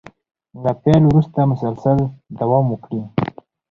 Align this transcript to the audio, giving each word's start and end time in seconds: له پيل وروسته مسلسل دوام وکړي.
له 0.63 0.71
پيل 0.81 1.03
وروسته 1.07 1.39
مسلسل 1.51 1.97
دوام 2.39 2.65
وکړي. 2.69 3.01